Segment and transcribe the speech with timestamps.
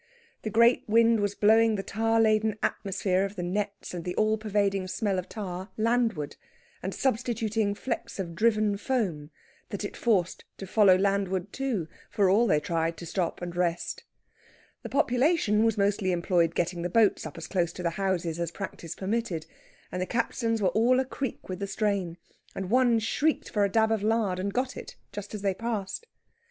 [0.41, 4.35] The great wind was blowing the tar laden atmosphere of the nets and the all
[4.35, 6.37] pervading smell of tar landward;
[6.81, 9.29] and substituting flecks of driven foam,
[9.69, 14.03] that it forced to follow landward too, for all they tried to stop and rest.
[14.81, 18.49] The population was mostly employed getting the boats up as close to the houses as
[18.49, 19.45] practice permitted,
[19.91, 22.17] and the capstans were all a creak with the strain;
[22.55, 26.07] and one shrieked for a dab of lard, and got it, just as they passed.